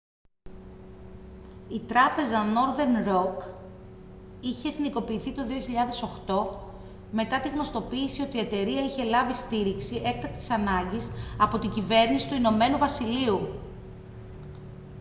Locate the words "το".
5.31-5.41